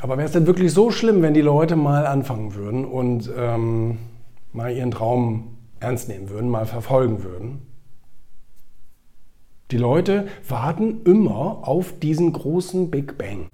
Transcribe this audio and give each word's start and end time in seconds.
Aber 0.00 0.16
wäre 0.16 0.26
es 0.26 0.32
denn 0.32 0.46
wirklich 0.46 0.72
so 0.72 0.90
schlimm, 0.92 1.22
wenn 1.22 1.34
die 1.34 1.40
Leute 1.40 1.74
mal 1.74 2.06
anfangen 2.06 2.54
würden 2.54 2.84
und 2.84 3.30
ähm, 3.36 3.98
mal 4.52 4.70
ihren 4.70 4.92
Traum 4.92 5.56
ernst 5.80 6.08
nehmen 6.08 6.30
würden, 6.30 6.48
mal 6.48 6.66
verfolgen 6.66 7.24
würden? 7.24 7.66
Die 9.72 9.76
Leute 9.76 10.28
warten 10.48 11.02
immer 11.04 11.68
auf 11.68 11.98
diesen 11.98 12.32
großen 12.32 12.90
Big 12.90 13.18
Bang. 13.18 13.48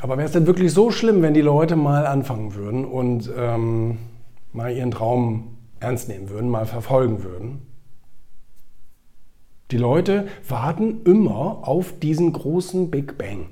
Aber 0.00 0.16
wäre 0.16 0.26
es 0.26 0.32
denn 0.32 0.46
wirklich 0.46 0.72
so 0.72 0.90
schlimm, 0.92 1.22
wenn 1.22 1.34
die 1.34 1.40
Leute 1.40 1.74
mal 1.74 2.06
anfangen 2.06 2.54
würden 2.54 2.84
und 2.84 3.30
ähm, 3.36 3.98
mal 4.52 4.74
ihren 4.74 4.92
Traum 4.92 5.58
ernst 5.80 6.08
nehmen 6.08 6.30
würden, 6.30 6.48
mal 6.48 6.66
verfolgen 6.66 7.24
würden? 7.24 7.67
Die 9.70 9.76
Leute 9.76 10.28
warten 10.48 11.02
immer 11.04 11.58
auf 11.62 11.98
diesen 12.00 12.32
großen 12.32 12.90
Big 12.90 13.18
Bang. 13.18 13.48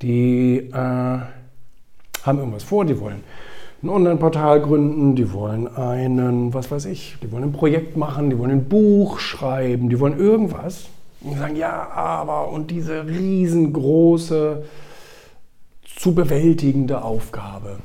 Die 0.00 0.56
äh, 0.56 0.72
haben 0.72 2.38
irgendwas 2.38 2.64
vor, 2.64 2.86
die 2.86 2.98
wollen 2.98 3.22
ein 3.82 3.88
Online-Portal 3.90 4.60
gründen, 4.62 5.16
die 5.16 5.32
wollen 5.32 5.68
einen, 5.68 6.54
was 6.54 6.70
weiß 6.70 6.86
ich, 6.86 7.16
die 7.22 7.30
wollen 7.30 7.44
ein 7.44 7.52
Projekt 7.52 7.96
machen, 7.96 8.30
die 8.30 8.38
wollen 8.38 8.50
ein 8.50 8.68
Buch 8.68 9.18
schreiben, 9.18 9.88
die 9.88 10.00
wollen 10.00 10.18
irgendwas. 10.18 10.86
Und 11.20 11.38
sagen, 11.38 11.56
ja, 11.56 11.90
aber 11.90 12.50
und 12.50 12.70
diese 12.70 13.06
riesengroße, 13.06 14.64
zu 15.96 16.14
bewältigende 16.14 17.02
Aufgabe. 17.04 17.78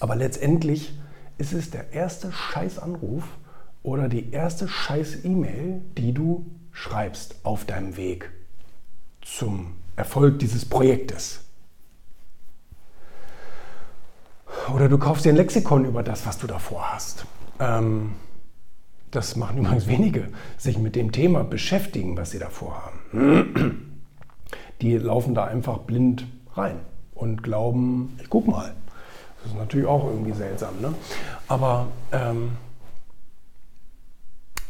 Aber 0.00 0.16
letztendlich 0.16 0.92
ist 1.38 1.52
es 1.52 1.70
der 1.70 1.92
erste 1.92 2.32
Scheißanruf 2.32 3.22
oder 3.88 4.08
die 4.08 4.32
erste 4.32 4.68
Scheiß-E-Mail, 4.68 5.80
die 5.96 6.12
du 6.12 6.44
schreibst 6.72 7.36
auf 7.42 7.64
deinem 7.64 7.96
Weg 7.96 8.30
zum 9.22 9.76
Erfolg 9.96 10.38
dieses 10.38 10.66
Projektes. 10.66 11.40
Oder 14.74 14.90
du 14.90 14.98
kaufst 14.98 15.24
dir 15.24 15.30
ein 15.30 15.36
Lexikon 15.36 15.86
über 15.86 16.02
das, 16.02 16.26
was 16.26 16.36
du 16.36 16.46
davor 16.46 16.92
hast. 16.92 17.24
Ähm, 17.58 18.12
das 19.10 19.36
machen 19.36 19.58
übrigens 19.58 19.86
wenige, 19.86 20.28
sich 20.58 20.76
mit 20.76 20.94
dem 20.94 21.10
Thema 21.10 21.42
beschäftigen, 21.42 22.14
was 22.18 22.32
sie 22.32 22.38
davor 22.38 22.82
haben. 22.84 23.94
Die 24.82 24.98
laufen 24.98 25.34
da 25.34 25.44
einfach 25.44 25.78
blind 25.78 26.26
rein 26.54 26.78
und 27.14 27.42
glauben, 27.42 28.18
ich 28.22 28.28
guck 28.28 28.46
mal. 28.46 28.74
Das 29.42 29.52
ist 29.52 29.58
natürlich 29.58 29.86
auch 29.86 30.04
irgendwie 30.04 30.32
seltsam. 30.32 30.74
Ne? 30.82 30.92
Aber 31.48 31.86
ähm, 32.12 32.50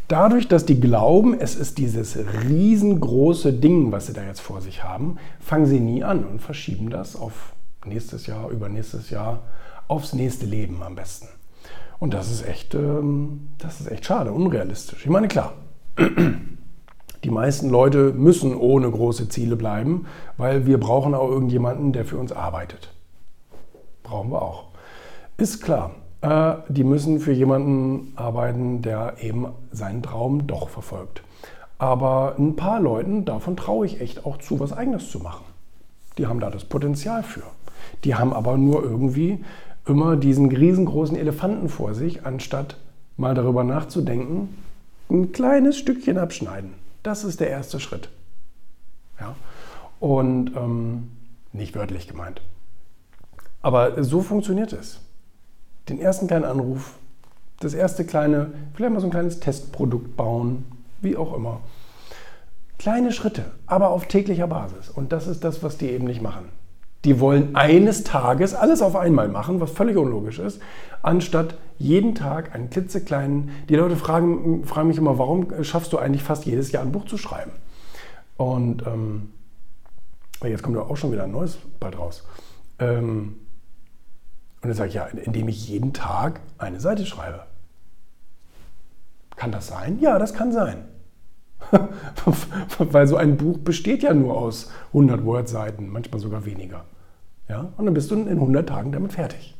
dadurch, 0.09 0.48
dass 0.48 0.67
die 0.67 0.81
glauben, 0.81 1.39
es 1.39 1.55
ist 1.55 1.78
dieses 1.78 2.19
riesengroße 2.48 3.53
Ding, 3.53 3.92
was 3.92 4.06
sie 4.06 4.15
da 4.15 4.25
jetzt 4.25 4.41
vor 4.41 4.61
sich 4.61 4.83
haben, 4.83 5.19
fangen 5.39 5.67
sie 5.67 5.81
nie 5.81 6.03
an 6.03 6.25
und 6.25 6.41
verschieben 6.41 6.91
das 6.91 7.15
auf 7.15 7.55
nächstes 7.84 8.27
Jahr, 8.27 8.50
übernächstes 8.50 9.11
Jahr, 9.11 9.42
aufs 9.87 10.12
nächste 10.12 10.47
Leben 10.47 10.83
am 10.83 10.95
besten. 10.95 11.28
Und 12.00 12.15
das 12.15 12.31
ist 12.31 12.47
echt, 12.47 12.75
ähm, 12.75 13.48
das 13.59 13.81
ist 13.81 13.91
echt 13.91 14.05
schade, 14.05 14.33
unrealistisch. 14.33 15.05
Ich 15.05 15.11
meine, 15.11 15.28
klar, 15.28 15.55
die 17.25 17.31
meisten 17.31 17.70
Leute 17.70 18.12
müssen 18.12 18.55
ohne 18.55 18.91
große 18.91 19.28
Ziele 19.28 19.56
bleiben, 19.56 20.06
weil 20.37 20.67
wir 20.67 20.78
brauchen 20.78 21.15
auch 21.15 21.28
irgendjemanden, 21.28 21.93
der 21.93 22.05
für 22.05 22.19
uns 22.19 22.33
arbeitet. 22.33 22.93
Brauchen 24.03 24.31
wir 24.31 24.43
auch. 24.43 24.69
Ist 25.37 25.62
klar. 25.62 25.95
Äh, 26.21 26.55
die 26.69 26.85
müssen 26.85 27.21
für 27.21 27.33
jemanden 27.33 28.13
arbeiten, 28.17 28.83
der 28.83 29.17
eben 29.21 29.47
seinen 29.71 30.03
Traum 30.03 30.47
doch 30.47 30.69
verfolgt. 30.69 31.23
Aber 31.79 32.35
ein 32.39 32.57
paar 32.57 32.81
Leuten, 32.81 33.25
davon 33.25 33.57
traue 33.57 33.87
ich 33.87 34.01
echt 34.01 34.27
auch 34.27 34.39
zu, 34.39 34.59
was 34.59 34.73
eigenes 34.73 35.11
zu 35.11 35.21
machen. 35.21 35.45
Die 36.17 36.27
haben 36.27 36.41
da 36.41 36.51
das 36.51 36.65
Potenzial 36.65 37.23
für. 37.23 37.45
Die 38.03 38.17
haben 38.17 38.33
aber 38.33 38.57
nur 38.59 38.83
irgendwie 38.83 39.45
immer 39.87 40.17
diesen 40.17 40.51
riesengroßen 40.51 41.17
Elefanten 41.17 41.69
vor 41.69 41.95
sich, 41.95 42.27
anstatt 42.27 42.77
mal 43.17 43.34
darüber 43.34 43.62
nachzudenken, 43.62 44.57
ein 45.09 45.33
kleines 45.33 45.78
Stückchen 45.78 46.19
abschneiden. 46.19 46.75
Das 47.05 47.23
ist 47.23 47.39
der 47.39 47.49
erste 47.49 47.78
Schritt. 47.78 48.11
Ja? 49.21 49.37
Und 50.01 50.53
ähm, 50.57 51.11
nicht 51.53 51.77
wörtlich 51.77 52.09
gemeint. 52.09 52.43
Aber 53.62 54.03
so 54.03 54.21
funktioniert 54.21 54.73
es 54.73 55.01
den 55.88 56.00
ersten 56.00 56.26
kleinen 56.26 56.44
Anruf, 56.44 56.94
das 57.60 57.75
erste 57.75 58.04
kleine, 58.04 58.53
vielleicht 58.75 58.93
mal 58.93 59.00
so 59.00 59.06
ein 59.06 59.10
kleines 59.10 59.41
Testprodukt 59.41 60.16
bauen, 60.16 60.65
wie 61.00 61.16
auch 61.16 61.34
immer. 61.34 61.60
Kleine 62.78 63.12
Schritte, 63.12 63.47
aber 63.66 63.91
auf 63.91 64.06
täglicher 64.06 64.47
Basis. 64.47 64.88
Und 64.88 65.12
das 65.12 65.27
ist 65.27 65.43
das, 65.43 65.62
was 65.62 65.78
die 65.78 65.91
eben 65.91 66.06
nicht 66.06 66.22
machen. 66.22 66.48
Die 67.04 67.21
wollen 67.21 67.54
eines 67.54 68.04
Tages 68.04 68.54
alles 68.54 68.82
auf 68.82 68.97
einmal 68.97 69.28
machen, 69.28 69.60
was 69.60 69.71
völlig 69.71 69.97
unlogisch 69.97 70.38
ist, 70.38 70.60
anstatt 71.03 71.56
jeden 71.78 72.15
Tag 72.15 72.54
einen 72.54 72.71
klitzekleinen. 72.71 73.50
Die 73.69 73.77
Leute 73.77 73.97
fragen, 73.97 74.65
fragen 74.65 74.88
mich 74.88 74.98
immer, 74.98 75.19
warum 75.19 75.47
schaffst 75.62 75.93
du 75.93 75.98
eigentlich 75.98 76.22
fast 76.22 76.44
jedes 76.44 76.72
Jahr 76.72 76.82
ein 76.82 76.93
Buch 76.93 77.06
zu 77.06 77.16
schreiben? 77.16 77.53
Und 78.37 78.84
ähm, 78.87 79.31
jetzt 80.43 80.62
kommt 80.62 80.77
ja 80.77 80.82
auch 80.82 80.97
schon 80.97 81.12
wieder 81.12 81.25
ein 81.25 81.32
neues 81.32 81.59
bald 81.81 81.98
raus. 81.98 82.25
Ähm, 82.78 83.37
und 84.61 84.69
dann 84.69 84.75
sage 84.75 84.89
ich, 84.89 84.95
ja, 84.95 85.05
indem 85.05 85.49
ich 85.49 85.69
jeden 85.69 85.93
Tag 85.93 86.41
eine 86.59 86.81
Seite 86.81 87.07
schreibe. 87.07 87.45
Kann 89.37 89.53
das 89.53 89.69
sein? 89.69 89.99
Ja, 90.01 90.19
das 90.19 90.35
kann 90.35 90.53
sein. 90.53 90.85
Weil 92.79 93.07
so 93.07 93.17
ein 93.17 93.37
Buch 93.37 93.59
besteht 93.59 94.03
ja 94.03 94.15
nur 94.15 94.37
aus 94.37 94.71
100 94.89 95.25
Word-Seiten, 95.25 95.89
manchmal 95.89 96.21
sogar 96.21 96.45
weniger. 96.45 96.85
Ja? 97.49 97.73
Und 97.77 97.87
dann 97.87 97.95
bist 97.95 98.11
du 98.11 98.17
in 98.17 98.29
100 98.29 98.69
Tagen 98.69 98.91
damit 98.91 99.13
fertig. 99.13 99.55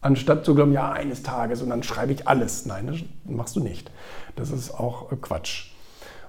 Anstatt 0.00 0.44
zu 0.44 0.54
glauben, 0.54 0.72
ja, 0.72 0.92
eines 0.92 1.22
Tages 1.22 1.62
und 1.62 1.70
dann 1.70 1.82
schreibe 1.82 2.12
ich 2.12 2.28
alles. 2.28 2.66
Nein, 2.66 2.86
das 2.86 2.98
machst 3.24 3.56
du 3.56 3.60
nicht. 3.60 3.90
Das 4.36 4.50
ist 4.50 4.70
auch 4.70 5.10
Quatsch. 5.20 5.72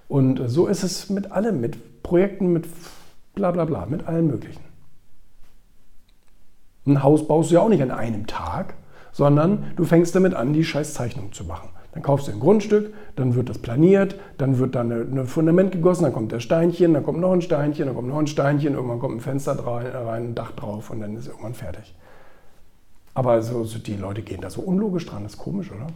Und 0.08 0.42
so 0.50 0.68
ist 0.68 0.84
es 0.84 1.10
mit 1.10 1.32
allem, 1.32 1.62
mit 1.62 2.02
Projekten, 2.02 2.52
mit 2.52 2.66
bla 3.36 3.52
bla 3.52 3.66
bla, 3.66 3.86
mit 3.86 4.08
allen 4.08 4.28
möglichen. 4.28 4.69
Ein 6.86 7.04
Haus 7.04 7.28
baust 7.28 7.52
du 7.52 7.56
ja 7.56 7.62
auch 7.62 7.70
nicht 7.70 7.84
an 7.84 7.92
einem 7.92 8.28
Tag, 8.28 8.74
sondern 9.12 9.72
du 9.76 9.86
fängst 9.86 10.16
damit 10.16 10.34
an, 10.34 10.54
die 10.54 10.64
Scheißzeichnung 10.64 11.34
zu 11.34 11.44
machen. 11.44 11.70
Dann 11.92 12.04
kaufst 12.04 12.28
du 12.28 12.32
ein 12.32 12.40
Grundstück, 12.40 12.94
dann 13.16 13.34
wird 13.36 13.50
das 13.50 13.58
planiert, 13.58 14.16
dann 14.38 14.60
wird 14.60 14.76
da 14.76 14.82
ein 14.82 15.26
Fundament 15.26 15.72
gegossen, 15.72 16.04
dann 16.04 16.14
kommt 16.14 16.32
der 16.32 16.40
Steinchen, 16.40 16.94
dann 16.94 17.04
kommt 17.04 17.20
noch 17.20 17.34
ein 17.34 17.42
Steinchen, 17.42 17.88
dann 17.88 17.96
kommt 17.96 18.10
noch 18.10 18.20
ein 18.20 18.28
Steinchen, 18.28 18.76
irgendwann 18.76 19.00
kommt 19.00 19.18
ein 19.18 19.22
Fenster 19.22 19.58
rein, 19.66 19.96
ein 19.96 20.36
Dach 20.36 20.52
drauf 20.52 20.92
und 20.92 21.02
dann 21.02 21.18
ist 21.18 21.28
irgendwann 21.28 21.56
fertig. 21.56 21.96
Aber 23.16 23.42
so 23.42 23.64
die 23.66 23.96
Leute 23.96 24.22
gehen 24.22 24.42
da 24.42 24.50
so 24.50 24.62
unlogisch 24.62 25.08
dran, 25.08 25.24
das 25.24 25.34
ist 25.34 25.40
komisch, 25.40 25.72
oder? 25.72 25.88